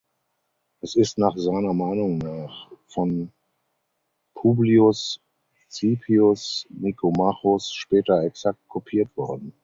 Es 0.81 0.95
ist 0.95 1.19
nach 1.19 1.35
seiner 1.37 1.73
Meinung 1.75 2.17
nach 2.17 2.71
von 2.87 3.31
Publius 4.33 5.19
Cipius 5.69 6.65
Nicomachus 6.71 7.71
später 7.71 8.23
exakt 8.23 8.67
kopiert 8.67 9.15
worden. 9.15 9.53